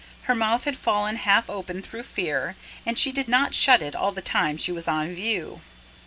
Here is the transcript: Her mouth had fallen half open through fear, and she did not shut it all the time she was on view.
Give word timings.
Her 0.23 0.33
mouth 0.33 0.63
had 0.63 0.77
fallen 0.77 1.15
half 1.17 1.47
open 1.47 1.83
through 1.83 2.01
fear, 2.01 2.55
and 2.87 2.97
she 2.97 3.11
did 3.11 3.27
not 3.27 3.53
shut 3.53 3.83
it 3.83 3.95
all 3.95 4.11
the 4.11 4.19
time 4.19 4.57
she 4.57 4.71
was 4.71 4.87
on 4.87 5.13
view. 5.13 5.61